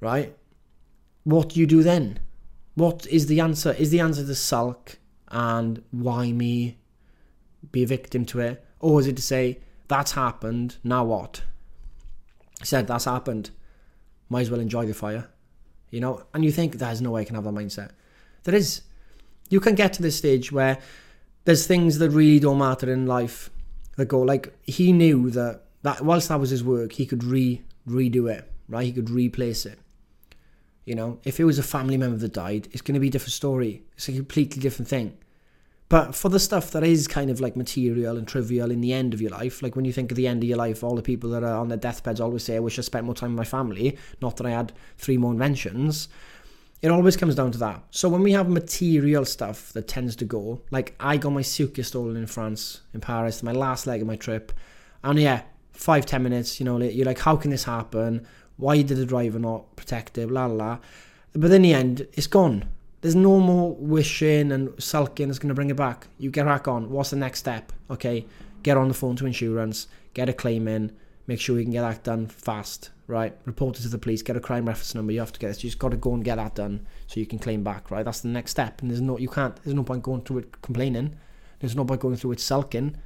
right? 0.00 0.34
What 1.24 1.50
do 1.50 1.60
you 1.60 1.66
do 1.66 1.82
then? 1.82 2.20
What 2.74 3.06
is 3.08 3.26
the 3.26 3.40
answer? 3.40 3.72
Is 3.72 3.90
the 3.90 4.00
answer 4.00 4.24
to 4.24 4.34
sulk 4.34 4.98
and 5.30 5.84
why 5.90 6.32
me? 6.32 6.78
Be 7.70 7.82
a 7.82 7.86
victim 7.86 8.24
to 8.24 8.40
it? 8.40 8.64
Or 8.80 8.98
is 8.98 9.06
it 9.06 9.16
to 9.16 9.22
say, 9.22 9.58
that's 9.88 10.12
happened. 10.12 10.76
Now 10.84 11.04
what? 11.04 11.42
He 12.60 12.66
said, 12.66 12.86
That's 12.86 13.04
happened. 13.04 13.50
Might 14.28 14.42
as 14.42 14.50
well 14.50 14.60
enjoy 14.60 14.86
the 14.86 14.94
fire. 14.94 15.28
You 15.90 16.00
know, 16.00 16.24
and 16.34 16.44
you 16.44 16.52
think 16.52 16.74
there's 16.74 17.00
no 17.00 17.12
way 17.12 17.22
I 17.22 17.24
can 17.24 17.34
have 17.34 17.44
that 17.44 17.54
mindset. 17.54 17.90
There 18.44 18.54
is. 18.54 18.82
You 19.48 19.60
can 19.60 19.74
get 19.74 19.94
to 19.94 20.02
this 20.02 20.16
stage 20.16 20.52
where 20.52 20.78
there's 21.46 21.66
things 21.66 21.98
that 21.98 22.10
really 22.10 22.38
don't 22.38 22.58
matter 22.58 22.92
in 22.92 23.06
life 23.06 23.48
that 23.96 24.06
go 24.06 24.20
like 24.20 24.52
he 24.64 24.92
knew 24.92 25.30
that 25.30 25.62
that 25.82 26.02
whilst 26.04 26.28
that 26.28 26.38
was 26.38 26.50
his 26.50 26.62
work, 26.62 26.92
he 26.92 27.06
could 27.06 27.24
re 27.24 27.62
redo 27.88 28.30
it, 28.30 28.50
right? 28.68 28.84
He 28.84 28.92
could 28.92 29.08
replace 29.08 29.64
it. 29.64 29.78
You 30.84 30.94
know, 30.94 31.20
if 31.24 31.40
it 31.40 31.44
was 31.44 31.58
a 31.58 31.62
family 31.62 31.96
member 31.96 32.16
that 32.18 32.32
died, 32.34 32.68
it's 32.72 32.82
going 32.82 32.94
to 32.94 33.00
be 33.00 33.08
a 33.08 33.10
different 33.10 33.32
story. 33.32 33.82
It's 33.96 34.08
a 34.08 34.12
completely 34.12 34.60
different 34.60 34.88
thing. 34.88 35.16
But 35.88 36.14
for 36.14 36.28
the 36.28 36.38
stuff 36.38 36.70
that 36.72 36.84
is 36.84 37.08
kind 37.08 37.30
of 37.30 37.40
like 37.40 37.56
material 37.56 38.18
and 38.18 38.28
trivial 38.28 38.70
in 38.70 38.82
the 38.82 38.92
end 38.92 39.14
of 39.14 39.22
your 39.22 39.30
life, 39.30 39.62
like 39.62 39.74
when 39.74 39.86
you 39.86 39.92
think 39.92 40.10
of 40.10 40.16
the 40.16 40.26
end 40.26 40.42
of 40.42 40.48
your 40.48 40.58
life, 40.58 40.84
all 40.84 40.94
the 40.94 41.02
people 41.02 41.30
that 41.30 41.42
are 41.42 41.56
on 41.56 41.68
their 41.68 41.78
deathbeds 41.78 42.20
always 42.20 42.44
say, 42.44 42.56
I 42.56 42.60
wish 42.60 42.78
I 42.78 42.82
spent 42.82 43.06
more 43.06 43.14
time 43.14 43.30
with 43.30 43.38
my 43.38 43.58
family, 43.58 43.96
not 44.20 44.36
that 44.36 44.46
I 44.46 44.50
had 44.50 44.72
three 44.98 45.16
more 45.16 45.32
inventions. 45.32 46.08
It 46.82 46.90
always 46.90 47.16
comes 47.16 47.34
down 47.34 47.52
to 47.52 47.58
that. 47.58 47.82
So 47.90 48.08
when 48.08 48.22
we 48.22 48.32
have 48.32 48.50
material 48.50 49.24
stuff 49.24 49.72
that 49.72 49.88
tends 49.88 50.14
to 50.16 50.26
go, 50.26 50.60
like 50.70 50.94
I 51.00 51.16
got 51.16 51.30
my 51.30 51.42
suitcase 51.42 51.88
stolen 51.88 52.16
in 52.16 52.26
France, 52.26 52.82
in 52.92 53.00
Paris, 53.00 53.42
my 53.42 53.52
last 53.52 53.86
leg 53.86 54.02
of 54.02 54.06
my 54.06 54.16
trip, 54.16 54.52
and 55.02 55.18
yeah, 55.18 55.42
five, 55.72 56.04
ten 56.04 56.22
minutes, 56.22 56.60
you 56.60 56.66
know, 56.66 56.78
you're 56.78 57.06
like, 57.06 57.20
how 57.20 57.34
can 57.34 57.50
this 57.50 57.64
happen? 57.64 58.26
Why 58.58 58.82
did 58.82 58.98
the 58.98 59.06
driver 59.06 59.38
not 59.38 59.74
protect 59.76 60.18
it? 60.18 60.28
Blah, 60.28 60.48
blah, 60.48 60.56
blah. 60.56 60.78
But 61.32 61.50
in 61.50 61.62
the 61.62 61.72
end, 61.72 62.06
it's 62.12 62.26
gone 62.26 62.64
there's 63.00 63.14
no 63.14 63.38
more 63.38 63.74
wishing 63.76 64.52
and 64.52 64.70
sulking 64.82 65.28
that's 65.28 65.38
going 65.38 65.48
to 65.48 65.54
bring 65.54 65.70
it 65.70 65.76
back. 65.76 66.08
You 66.18 66.30
get 66.30 66.46
back 66.46 66.66
on. 66.66 66.90
What's 66.90 67.10
the 67.10 67.16
next 67.16 67.40
step? 67.40 67.72
Okay, 67.90 68.26
get 68.62 68.76
on 68.76 68.88
the 68.88 68.94
phone 68.94 69.16
to 69.16 69.26
insurance, 69.26 69.86
get 70.14 70.28
a 70.28 70.32
claim 70.32 70.66
in, 70.66 70.96
make 71.26 71.40
sure 71.40 71.58
you 71.58 71.64
can 71.64 71.72
get 71.72 71.82
that 71.82 72.02
done 72.02 72.26
fast, 72.26 72.90
right? 73.06 73.36
Report 73.44 73.78
it 73.78 73.82
to 73.82 73.88
the 73.88 73.98
police, 73.98 74.22
get 74.22 74.36
a 74.36 74.40
crime 74.40 74.66
reference 74.66 74.94
number. 74.94 75.12
You 75.12 75.20
have 75.20 75.32
to 75.32 75.40
get 75.40 75.48
this. 75.48 75.62
You 75.62 75.70
just 75.70 75.78
got 75.78 75.92
to 75.92 75.96
go 75.96 76.14
and 76.14 76.24
get 76.24 76.36
that 76.36 76.54
done 76.54 76.86
so 77.06 77.20
you 77.20 77.26
can 77.26 77.38
claim 77.38 77.62
back, 77.62 77.90
right? 77.90 78.04
That's 78.04 78.20
the 78.20 78.28
next 78.28 78.52
step. 78.52 78.82
And 78.82 78.90
there's 78.90 79.00
no, 79.00 79.18
you 79.18 79.28
can't. 79.28 79.54
There's 79.62 79.74
no 79.74 79.84
point 79.84 80.02
going 80.02 80.22
through 80.22 80.38
it 80.38 80.62
complaining. 80.62 81.16
There's 81.60 81.76
no 81.76 81.84
point 81.84 82.00
going 82.00 82.16
through 82.16 82.32
it 82.32 82.40
sulking, 82.40 82.96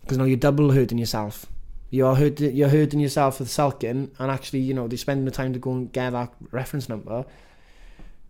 because 0.00 0.18
now 0.18 0.24
you're 0.24 0.36
double 0.36 0.72
hurting 0.72 0.98
yourself. 0.98 1.46
You're 1.90 2.14
hurt, 2.14 2.40
you're 2.40 2.68
hurting 2.68 3.00
yourself 3.00 3.40
with 3.40 3.48
sulking, 3.48 4.10
and 4.18 4.30
actually, 4.30 4.60
you 4.60 4.74
know, 4.74 4.88
they're 4.88 4.98
spending 4.98 5.24
the 5.24 5.30
time 5.30 5.52
to 5.52 5.58
go 5.58 5.72
and 5.72 5.92
get 5.92 6.10
that 6.10 6.32
reference 6.50 6.88
number 6.88 7.24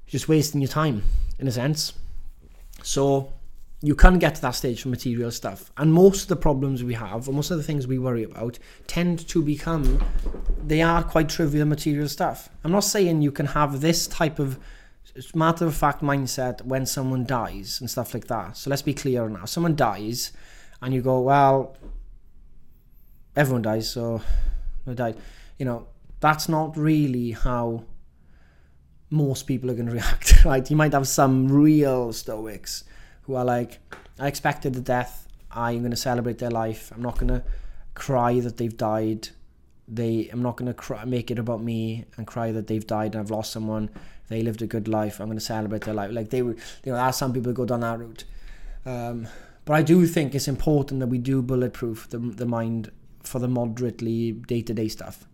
just 0.06 0.28
wasting 0.28 0.60
your 0.60 0.68
time 0.68 1.02
in 1.38 1.48
a 1.48 1.52
sense. 1.52 1.92
So 2.82 3.32
you 3.82 3.94
can 3.94 4.18
get 4.18 4.34
to 4.36 4.42
that 4.42 4.52
stage 4.52 4.82
for 4.82 4.88
material 4.88 5.30
stuff. 5.30 5.70
And 5.76 5.92
most 5.92 6.22
of 6.22 6.28
the 6.28 6.36
problems 6.36 6.82
we 6.82 6.94
have, 6.94 7.28
or 7.28 7.32
most 7.32 7.50
of 7.50 7.58
the 7.58 7.62
things 7.62 7.86
we 7.86 7.98
worry 7.98 8.22
about, 8.22 8.58
tend 8.86 9.26
to 9.28 9.42
become, 9.42 10.02
they 10.64 10.80
are 10.82 11.02
quite 11.02 11.28
trivial 11.28 11.66
material 11.66 12.08
stuff. 12.08 12.48
I'm 12.64 12.72
not 12.72 12.84
saying 12.84 13.22
you 13.22 13.32
can 13.32 13.46
have 13.46 13.80
this 13.80 14.06
type 14.06 14.38
of 14.38 14.58
matter 15.34 15.66
of 15.66 15.75
fact 15.75 16.02
mindset 16.02 16.62
when 16.62 16.84
someone 16.86 17.25
dies 17.25 17.80
and 17.80 17.90
stuff 17.90 18.14
like 18.14 18.26
that. 18.26 18.56
So 18.56 18.70
let's 18.70 18.82
be 18.82 18.94
clear 18.94 19.28
now. 19.28 19.44
Someone 19.44 19.76
dies, 19.76 20.32
and 20.82 20.94
you 20.94 21.02
go, 21.02 21.20
well, 21.20 21.76
everyone 23.34 23.62
dies, 23.62 23.90
so 23.90 24.20
they 24.86 24.94
died. 24.94 25.16
You 25.58 25.64
know, 25.64 25.86
that's 26.20 26.48
not 26.48 26.76
really 26.76 27.32
how 27.32 27.84
most 29.10 29.44
people 29.44 29.70
are 29.70 29.75
going 29.75 29.86
to 29.92 29.92
react, 29.92 30.44
right? 30.44 30.68
You 30.68 30.76
might 30.76 30.92
have 30.92 31.08
some 31.08 31.48
real 31.48 32.12
stoics 32.12 32.84
who 33.22 33.34
are 33.34 33.44
like, 33.44 33.78
I 34.18 34.28
expected 34.28 34.75
the 34.75 34.80
death. 34.80 35.28
I'm 35.50 35.80
going 35.80 35.90
to 35.90 35.96
celebrate 35.96 36.38
their 36.38 36.50
life. 36.50 36.92
I'm 36.94 37.02
not 37.02 37.18
going 37.18 37.28
to 37.28 37.42
cry 37.94 38.40
that 38.40 38.56
they've 38.56 38.76
died. 38.76 39.28
They, 39.88 40.28
I'm 40.32 40.42
not 40.42 40.56
going 40.56 40.72
to 40.72 41.06
make 41.06 41.30
it 41.30 41.38
about 41.38 41.62
me 41.62 42.04
and 42.16 42.26
cry 42.26 42.52
that 42.52 42.66
they've 42.66 42.86
died 42.86 43.14
and 43.14 43.22
I've 43.22 43.30
lost 43.30 43.52
someone. 43.52 43.90
They 44.28 44.42
lived 44.42 44.62
a 44.62 44.66
good 44.66 44.88
life. 44.88 45.20
I'm 45.20 45.26
going 45.26 45.38
to 45.38 45.44
celebrate 45.44 45.82
their 45.82 45.94
life. 45.94 46.10
Like 46.12 46.30
they 46.30 46.42
would, 46.42 46.58
you 46.84 46.92
know, 46.92 47.10
some 47.12 47.32
people 47.32 47.52
go 47.52 47.64
down 47.64 47.80
that 47.80 47.98
route. 47.98 48.25
Um, 48.84 49.28
but 49.64 49.75
I 49.75 49.82
do 49.82 50.06
think 50.06 50.34
it's 50.34 50.48
important 50.48 51.00
that 51.00 51.08
we 51.08 51.18
do 51.18 51.42
bulletproof 51.42 52.08
the, 52.10 52.18
the 52.18 52.46
mind 52.46 52.90
for 53.22 53.38
the 53.38 53.48
moderately 53.48 54.32
day 54.32 54.62
to 54.62 54.75
day 54.75 54.88
stuff. 54.88 55.26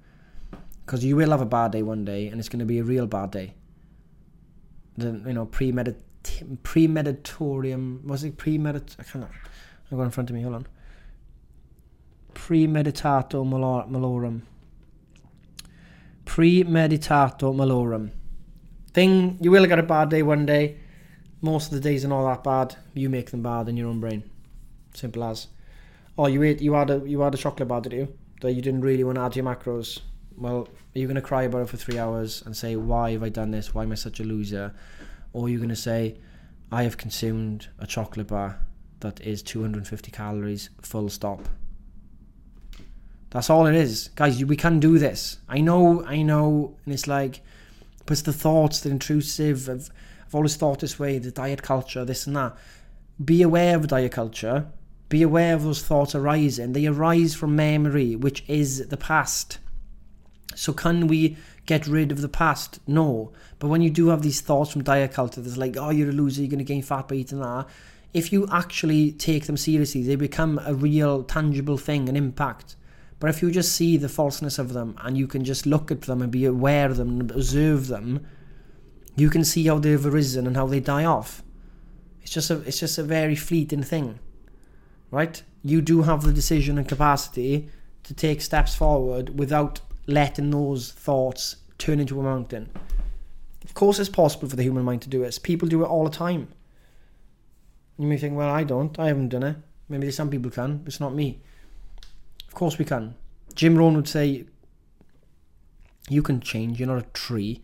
Because 0.85 1.05
you 1.05 1.17
will 1.17 1.31
have 1.31 1.41
a 1.41 1.47
bad 1.47 1.73
day 1.73 1.83
one 1.83 2.05
day 2.05 2.29
and 2.29 2.39
it's 2.39 2.49
going 2.49 2.61
to 2.61 2.67
be 2.67 2.79
a 2.79 2.85
real 2.85 3.07
bad 3.07 3.31
day. 3.31 3.55
The, 4.97 5.23
you 5.27 5.33
know, 5.33 5.47
premedit 5.47 5.97
premeditorium, 6.63 8.05
was 8.05 8.25
it 8.25 8.37
premedit? 8.37 8.97
I 8.99 9.03
can't 9.03 9.25
I've 9.91 9.99
got 9.99 10.05
in 10.05 10.11
front 10.11 10.31
of 10.31 10.37
me, 10.37 10.43
hold 10.43 10.55
on. 10.55 10.67
Premeditato 12.35 13.45
malorum. 13.45 14.43
Premeditato 16.25 17.55
malorum. 17.55 18.11
Thing, 18.95 19.39
you 19.41 19.51
will 19.51 19.67
get 19.67 19.79
a 19.79 19.83
bad 19.83 20.11
day 20.11 20.23
one 20.23 20.47
day. 20.47 20.79
Most 21.41 21.73
of 21.73 21.75
the 21.75 21.81
days 21.81 22.05
are 22.05 22.09
not 22.09 22.29
that 22.29 22.45
bad. 22.45 22.77
You 22.95 23.11
make 23.11 23.31
them 23.31 23.43
bad 23.43 23.69
in 23.69 23.77
your 23.77 23.89
own 23.89 24.01
brain. 24.01 24.23
Simple 24.95 25.25
as. 25.25 25.49
Oh, 26.17 26.27
you 26.27 26.43
ate, 26.43 26.61
you 26.61 26.75
had 26.75 26.91
a, 26.91 27.03
you 27.05 27.21
had 27.21 27.35
a 27.35 27.39
chocolate 27.39 27.69
bar, 27.69 27.81
did 27.81 27.93
you? 27.93 28.15
That 28.41 28.53
you 28.53 28.63
didn't 28.63 28.83
really 28.83 29.05
want 29.05 29.17
to 29.17 29.23
add 29.23 29.37
your 29.37 29.45
macros. 29.45 30.01
Well, 30.43 30.69
are 30.95 30.99
you 30.99 31.07
going 31.07 31.15
to 31.15 31.23
cry 31.23 31.45
about 31.45 31.63
it 31.63 31.69
for 31.69 31.77
three 31.77 31.99
hours 31.99 32.43
and 32.45 32.57
say, 32.57 32.75
why 32.75 33.13
have 33.13 33.23
I 33.23 33.29
done 33.29 33.53
this? 33.53 33.73
Why 33.73 33.85
am 33.85 33.93
I 33.93 33.95
such 33.95 34.19
a 34.19 34.25
loser? 34.25 34.75
Or 35.33 35.47
are 35.47 35.49
you 35.49 35.59
going 35.59 35.69
to 35.69 35.77
say, 35.77 36.17
I 36.73 36.83
have 36.83 36.97
consumed 36.97 37.69
a 37.79 37.87
chocolate 37.87 38.27
bar 38.27 38.59
that 39.01 39.21
is 39.21 39.41
250 39.45 40.11
calories, 40.11 40.71
full 40.81 41.09
stop. 41.09 41.49
That's 43.31 43.51
all 43.51 43.67
it 43.67 43.77
is. 43.77 44.09
Guys, 44.17 44.45
we 44.45 44.57
can 44.57 44.81
do 44.81 44.99
this. 44.99 45.39
I 45.49 45.61
know, 45.61 46.05
I 46.05 46.23
know, 46.23 46.77
and 46.85 46.93
it's 46.93 47.07
like, 47.07 47.41
but 48.05 48.13
it's 48.13 48.23
the 48.23 48.33
thoughts, 48.33 48.81
the 48.81 48.91
intrusive. 48.91 49.69
I've, 49.69 49.91
I've 50.27 50.35
always 50.35 50.57
thought 50.57 50.81
this 50.81 50.99
way, 50.99 51.19
the 51.19 51.31
diet 51.31 51.63
culture, 51.63 52.05
this 52.05 52.27
and 52.27 52.35
that. 52.35 52.57
Be 53.25 53.43
aware 53.43 53.77
of 53.77 53.87
diet 53.87 54.11
culture. 54.11 54.67
Be 55.09 55.23
aware 55.23 55.55
of 55.55 55.63
those 55.63 55.85
thoughts 55.85 56.17
arising. 56.17 56.73
They 56.73 56.87
arise 56.87 57.35
from 57.37 57.55
memory, 57.55 58.17
which 58.17 58.45
is 58.49 58.89
the 58.89 58.97
past. 58.97 59.59
So 60.55 60.73
can 60.73 61.07
we 61.07 61.37
get 61.67 61.87
rid 61.87 62.13
of 62.13 62.21
the 62.21 62.29
past? 62.29 62.81
No. 62.87 63.33
But 63.59 63.69
when 63.69 63.83
you 63.83 63.91
do 63.91 64.09
have 64.09 64.23
these 64.23 64.41
thoughts 64.41 64.73
from 64.73 64.83
diet 64.83 65.13
culture, 65.13 65.41
there's 65.41 65.59
like, 65.59 65.77
oh, 65.77 65.91
you're 65.91 66.11
a 66.11 66.13
loser, 66.13 66.41
you're 66.41 66.51
going 66.51 66.59
to 66.59 66.65
gain 66.65 66.83
fat 66.83 67.09
by 67.09 67.17
eating 67.17 67.41
that 67.41 67.67
if 68.13 68.33
you 68.33 68.47
actually 68.53 69.13
take 69.13 69.47
them 69.47 69.57
seriously, 69.57 70.03
they 70.03 70.17
become 70.17 70.61
a 70.65 70.75
real, 70.75 71.23
tangible 71.23 71.79
thing, 71.79 72.09
an 72.09 72.17
impact. 72.17 72.77
But 73.19 73.31
if 73.31 73.41
you 73.41 73.51
just 73.51 73.75
see 73.75 73.97
the 73.97 74.09
falseness 74.09 74.59
of 74.59 74.73
them 74.73 74.97
and 75.01 75.17
you 75.17 75.27
can 75.27 75.45
just 75.45 75.65
look 75.65 75.91
at 75.91 76.03
them 76.03 76.21
and 76.21 76.31
be 76.31 76.45
aware 76.45 76.91
of 76.91 76.97
them 76.97 77.21
and 77.21 77.31
observe 77.31 77.87
them, 77.87 78.27
you 79.17 79.31
can 79.31 79.45
see 79.45 79.67
how 79.67 79.79
they've 79.79 80.05
arisen 80.05 80.47
and 80.47 80.57
how 80.57 80.67
they 80.67 80.81
die 80.81 81.05
off. 81.05 81.43
It's 82.21 82.33
just 82.33 82.51
a 82.51 82.61
it's 82.63 82.81
just 82.81 82.99
a 82.99 83.03
very 83.03 83.37
fleeting 83.37 83.83
thing. 83.83 84.19
Right? 85.11 85.43
You 85.63 85.81
do 85.81 86.03
have 86.03 86.23
the 86.23 86.33
decision 86.33 86.79
and 86.79 86.89
capacity 86.89 87.69
to 88.05 88.15
take 88.15 88.41
steps 88.41 88.75
forward 88.75 89.39
without 89.39 89.81
letting 90.07 90.51
those 90.51 90.93
thoughts 90.93 91.57
turn 91.79 92.01
into 92.01 92.19
a 92.21 92.23
mountain. 92.23 92.71
Of 93.65 93.75
course 93.75 93.99
it's 93.99 94.09
possible 94.09 94.49
for 94.49 94.57
the 94.57 94.63
human 94.63 94.85
mind 94.85 95.03
to 95.03 95.09
do 95.09 95.23
it. 95.23 95.39
People 95.43 95.69
do 95.69 95.83
it 95.83 95.89
all 95.89 96.05
the 96.05 96.11
time. 96.11 96.49
You 97.99 98.07
may 98.07 98.17
think, 98.17 98.37
well, 98.37 98.51
I 98.51 98.65
don't. 98.65 98.99
I 98.99 99.09
haven't 99.09 99.29
done 99.29 99.43
it. 99.43 99.57
Maybe 99.89 100.11
some 100.11 100.31
people 100.31 100.51
can, 100.51 100.79
but 100.79 100.89
it's 100.89 101.01
not 101.01 101.15
me. 101.15 101.41
Of 102.49 102.55
course 102.55 102.79
we 102.79 102.85
can. 102.85 103.15
Jim 103.55 103.77
Rohn 103.77 103.95
would 103.95 104.09
say, 104.09 104.47
you 106.09 106.23
can 106.23 106.41
change. 106.41 106.79
You're 106.79 106.89
not 106.89 106.99
a 106.99 107.11
tree. 107.13 107.63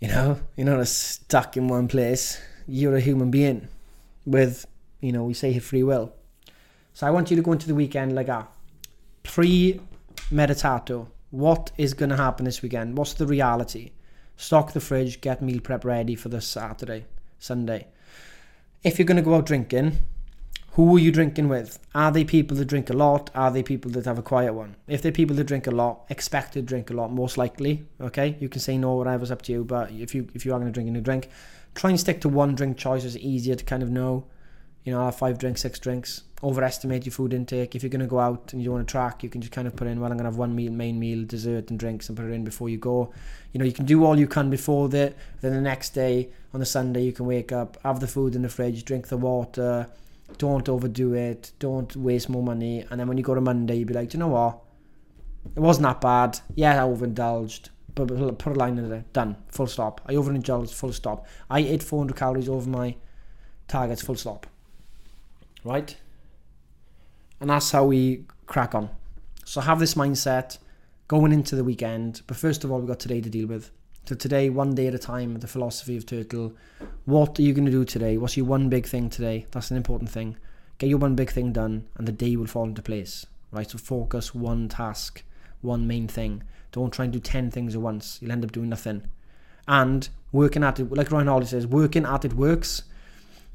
You 0.00 0.08
know, 0.08 0.40
you're 0.56 0.66
not 0.66 0.86
stuck 0.86 1.56
in 1.56 1.68
one 1.68 1.88
place. 1.88 2.40
You're 2.66 2.96
a 2.96 3.00
human 3.00 3.30
being 3.30 3.68
with, 4.26 4.66
you 5.00 5.12
know, 5.12 5.24
we 5.24 5.34
say 5.34 5.58
free 5.58 5.82
will. 5.82 6.12
So 6.92 7.06
I 7.06 7.10
want 7.10 7.30
you 7.30 7.36
to 7.36 7.42
go 7.42 7.52
into 7.52 7.66
the 7.66 7.74
weekend 7.74 8.14
like 8.14 8.28
a 8.28 8.46
pre-meditato. 9.22 11.08
What 11.34 11.72
is 11.76 11.94
going 11.94 12.10
to 12.10 12.16
happen 12.16 12.44
this 12.44 12.62
weekend? 12.62 12.96
What's 12.96 13.14
the 13.14 13.26
reality? 13.26 13.90
Stock 14.36 14.72
the 14.72 14.80
fridge, 14.80 15.20
get 15.20 15.42
meal 15.42 15.60
prep 15.60 15.84
ready 15.84 16.14
for 16.14 16.28
this 16.28 16.46
Saturday, 16.46 17.06
Sunday 17.38 17.86
if 18.84 18.98
you're 18.98 19.06
going 19.06 19.16
to 19.16 19.22
go 19.22 19.34
out 19.34 19.46
drinking, 19.46 19.98
who 20.72 20.96
are 20.96 20.98
you 20.98 21.10
drinking 21.10 21.48
with? 21.48 21.78
Are 21.94 22.12
they 22.12 22.24
people 22.24 22.56
that 22.58 22.66
drink 22.66 22.90
a 22.90 22.92
lot? 22.92 23.30
Are 23.34 23.50
they 23.50 23.62
people 23.62 23.90
that 23.92 24.04
have 24.04 24.18
a 24.18 24.22
quiet 24.22 24.52
one? 24.52 24.76
If 24.86 25.00
they're 25.00 25.12
people 25.12 25.34
that 25.36 25.44
drink 25.44 25.66
a 25.66 25.70
lot, 25.70 26.04
expect 26.10 26.52
to 26.52 26.62
drink 26.62 26.90
a 26.90 26.92
lot, 26.92 27.10
most 27.10 27.38
likely. 27.38 27.86
Okay, 28.00 28.36
you 28.40 28.48
can 28.48 28.60
say 28.60 28.76
no, 28.76 28.94
whatever's 28.94 29.30
up 29.30 29.42
to 29.42 29.52
you. 29.52 29.64
But 29.64 29.90
if 29.90 30.14
you 30.14 30.28
if 30.34 30.44
you 30.44 30.52
are 30.52 30.58
going 30.58 30.70
to 30.70 30.80
drink 30.80 30.94
a 30.94 31.00
drink, 31.00 31.30
try 31.74 31.90
and 31.90 31.98
stick 31.98 32.20
to 32.22 32.28
one 32.28 32.54
drink 32.54 32.76
choice. 32.76 33.04
It's 33.04 33.16
easier 33.16 33.54
to 33.54 33.64
kind 33.64 33.82
of 33.82 33.90
know. 33.90 34.26
You 34.84 34.92
know, 34.92 35.02
have 35.02 35.16
five 35.16 35.38
drinks, 35.38 35.62
six 35.62 35.78
drinks. 35.78 36.24
Overestimate 36.42 37.06
your 37.06 37.12
food 37.12 37.32
intake. 37.32 37.74
If 37.74 37.82
you're 37.82 37.90
going 37.90 38.02
to 38.02 38.06
go 38.06 38.20
out 38.20 38.52
and 38.52 38.62
you 38.62 38.70
want 38.70 38.86
to 38.86 38.90
track, 38.90 39.22
you 39.22 39.30
can 39.30 39.40
just 39.40 39.52
kind 39.52 39.66
of 39.66 39.74
put 39.74 39.86
in, 39.86 39.98
well, 39.98 40.10
I'm 40.10 40.18
going 40.18 40.24
to 40.24 40.30
have 40.30 40.36
one 40.36 40.54
meal, 40.54 40.72
main 40.72 41.00
meal, 41.00 41.24
dessert, 41.24 41.70
and 41.70 41.78
drinks, 41.78 42.08
and 42.08 42.18
put 42.18 42.26
it 42.26 42.32
in 42.32 42.44
before 42.44 42.68
you 42.68 42.76
go. 42.76 43.10
You 43.52 43.58
know, 43.58 43.64
you 43.64 43.72
can 43.72 43.86
do 43.86 44.04
all 44.04 44.18
you 44.18 44.26
can 44.26 44.50
before 44.50 44.90
that. 44.90 45.16
Then 45.40 45.54
the 45.54 45.60
next 45.62 45.90
day 45.90 46.28
on 46.52 46.60
the 46.60 46.66
Sunday, 46.66 47.02
you 47.02 47.12
can 47.12 47.24
wake 47.24 47.50
up, 47.50 47.78
have 47.82 48.00
the 48.00 48.06
food 48.06 48.36
in 48.36 48.42
the 48.42 48.50
fridge, 48.50 48.84
drink 48.84 49.08
the 49.08 49.16
water. 49.16 49.88
Don't 50.36 50.68
overdo 50.68 51.14
it. 51.14 51.52
Don't 51.58 51.96
waste 51.96 52.28
more 52.28 52.42
money. 52.42 52.84
And 52.90 53.00
then 53.00 53.08
when 53.08 53.16
you 53.16 53.24
go 53.24 53.34
to 53.34 53.40
Monday, 53.40 53.76
you'll 53.76 53.88
be 53.88 53.94
like, 53.94 54.12
you 54.12 54.20
know 54.20 54.28
what? 54.28 54.58
It 55.56 55.60
wasn't 55.60 55.84
that 55.84 56.02
bad. 56.02 56.40
Yeah, 56.56 56.84
I 56.84 56.86
overindulged. 56.86 57.70
But 57.94 58.08
put 58.38 58.52
a 58.52 58.58
line 58.58 58.76
in 58.76 58.90
there. 58.90 59.04
Done. 59.14 59.36
Full 59.48 59.68
stop. 59.68 60.02
I 60.06 60.14
overindulged. 60.14 60.74
Full 60.74 60.92
stop. 60.92 61.26
I 61.48 61.60
ate 61.60 61.82
400 61.82 62.16
calories 62.16 62.48
over 62.50 62.68
my 62.68 62.96
targets. 63.66 64.02
Full 64.02 64.16
stop 64.16 64.46
right? 65.64 65.96
And 67.40 67.50
that's 67.50 67.70
how 67.70 67.84
we 67.84 68.24
crack 68.46 68.74
on. 68.74 68.90
So 69.44 69.60
have 69.60 69.80
this 69.80 69.94
mindset 69.94 70.58
going 71.08 71.32
into 71.32 71.56
the 71.56 71.64
weekend. 71.64 72.22
But 72.26 72.36
first 72.36 72.64
of 72.64 72.70
all, 72.70 72.78
we've 72.78 72.88
got 72.88 73.00
today 73.00 73.20
to 73.20 73.30
deal 73.30 73.46
with. 73.46 73.70
So 74.06 74.14
today, 74.14 74.50
one 74.50 74.74
day 74.74 74.86
at 74.86 74.94
a 74.94 74.98
time, 74.98 75.38
the 75.38 75.46
philosophy 75.46 75.96
of 75.96 76.04
Turtle. 76.04 76.52
What 77.06 77.38
are 77.38 77.42
you 77.42 77.54
going 77.54 77.64
to 77.64 77.70
do 77.70 77.84
today? 77.84 78.18
What's 78.18 78.36
your 78.36 78.46
one 78.46 78.68
big 78.68 78.86
thing 78.86 79.08
today? 79.08 79.46
That's 79.50 79.70
an 79.70 79.78
important 79.78 80.10
thing. 80.10 80.36
Get 80.78 80.90
your 80.90 80.98
one 80.98 81.14
big 81.14 81.30
thing 81.30 81.52
done, 81.52 81.86
and 81.96 82.06
the 82.06 82.12
day 82.12 82.36
will 82.36 82.46
fall 82.46 82.64
into 82.64 82.82
place. 82.82 83.24
Right? 83.50 83.70
So 83.70 83.78
focus 83.78 84.34
one 84.34 84.68
task, 84.68 85.22
one 85.62 85.86
main 85.86 86.06
thing. 86.06 86.42
Don't 86.72 86.92
try 86.92 87.04
and 87.04 87.12
do 87.12 87.20
ten 87.20 87.50
things 87.50 87.74
at 87.74 87.80
once. 87.80 88.18
You'll 88.20 88.32
end 88.32 88.44
up 88.44 88.52
doing 88.52 88.68
nothing. 88.68 89.04
And 89.66 90.08
working 90.32 90.62
at 90.62 90.80
it, 90.80 90.92
like 90.92 91.10
Ryan 91.10 91.28
Holiday 91.28 91.46
says, 91.46 91.66
working 91.66 92.04
at 92.04 92.26
it 92.26 92.34
works 92.34 92.82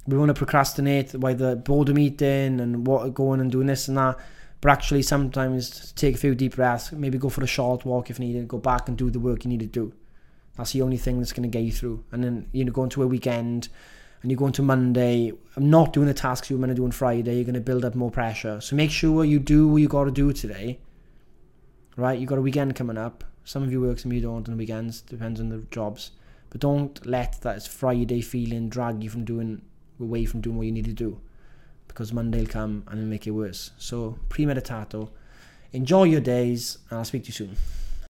we 0.10 0.18
want 0.18 0.30
to 0.30 0.34
procrastinate 0.34 1.20
by 1.20 1.34
the 1.34 1.56
boredom 1.56 2.00
eating 2.00 2.60
and 2.60 2.88
what 2.88 3.14
going 3.14 3.40
and 3.40 3.52
doing 3.52 3.68
this 3.68 3.88
and 3.88 3.98
that. 3.98 4.18
But 4.62 4.72
actually, 4.72 5.04
sometimes 5.04 5.94
take 5.94 6.16
a 6.16 6.18
few 6.18 6.36
deep 6.36 6.56
breaths, 6.56 6.92
maybe 6.92 7.18
go 7.18 7.30
for 7.30 7.44
a 7.44 7.48
short 7.48 7.86
walk 7.86 8.10
if 8.10 8.20
needed, 8.20 8.48
go 8.48 8.58
back 8.58 8.90
and 8.90 8.98
do 8.98 9.10
the 9.10 9.20
work 9.20 9.46
you 9.46 9.50
need 9.50 9.62
to 9.62 9.68
do. 9.68 9.94
That's 10.58 10.74
the 10.74 10.82
only 10.82 10.98
thing 10.98 11.20
that's 11.20 11.32
going 11.32 11.50
to 11.50 11.58
get 11.58 11.64
you 11.64 11.72
through. 11.72 12.04
And 12.12 12.24
then 12.24 12.50
you 12.52 12.66
know, 12.66 12.72
going 12.72 12.90
to 12.90 13.04
a 13.04 13.08
weekend 13.08 13.70
and 14.22 14.32
you 14.32 14.36
go 14.36 14.48
into 14.48 14.62
Monday, 14.62 15.32
I'm 15.56 15.70
not 15.70 15.94
doing 15.94 16.08
the 16.08 16.14
tasks 16.14 16.50
you 16.50 16.58
were 16.58 16.66
going 16.66 16.76
to 16.76 16.76
do 16.76 16.84
on 16.84 16.92
Friday, 16.92 17.36
you're 17.36 17.46
going 17.46 17.54
to 17.54 17.62
build 17.62 17.86
up 17.86 17.96
more 17.96 18.12
pressure. 18.12 18.60
So 18.60 18.76
make 18.76 18.92
sure 18.92 19.24
you 19.24 19.40
do 19.40 19.68
what 19.70 19.78
you 19.78 19.88
got 19.88 20.06
to 20.06 20.12
do 20.12 20.34
today. 20.34 20.80
Right? 21.96 22.20
You 22.20 22.28
got 22.28 22.38
a 22.38 22.42
weekend 22.42 22.76
coming 22.76 22.98
up. 22.98 23.24
Some 23.46 23.64
of 23.64 23.72
you 23.72 23.80
work, 23.82 24.00
some 24.00 24.12
of 24.12 24.16
you 24.16 24.22
don't 24.22 24.48
on 24.48 24.56
the 24.56 24.56
weekends, 24.56 25.02
depends 25.02 25.40
on 25.40 25.50
the 25.50 25.60
jobs. 25.72 26.12
But 26.50 26.62
don't 26.62 27.06
let 27.06 27.42
that 27.42 27.66
Friday 27.68 28.22
feeling 28.22 28.70
drag 28.70 29.04
you 29.04 29.10
from 29.10 29.24
doing 29.24 29.62
away 30.00 30.26
from 30.26 30.42
doing 30.42 30.58
what 30.58 30.66
you 30.66 30.72
need 30.72 30.86
to 30.86 30.94
do 30.94 31.20
because 31.88 32.14
Monday 32.14 32.40
will 32.40 32.48
come 32.48 32.84
and 32.88 33.00
it'll 33.00 33.10
make 33.10 33.28
it 33.28 33.32
worse. 33.32 33.72
So, 33.78 34.18
premeditato. 34.30 35.10
Enjoy 35.74 36.04
your 36.04 36.22
days, 36.22 36.78
and 36.90 37.00
I'll 37.00 37.06
speak 37.06 37.24
to 37.24 37.28
you 37.28 37.34
soon. 37.34 37.56